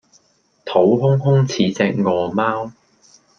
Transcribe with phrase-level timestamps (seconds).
[0.65, 2.71] 肚空空似隻餓貓